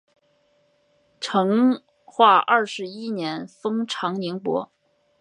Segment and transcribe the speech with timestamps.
[1.19, 4.71] 成化二十一年封长宁伯。